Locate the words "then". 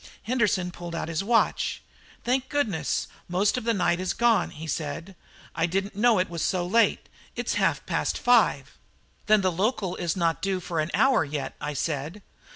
9.27-9.41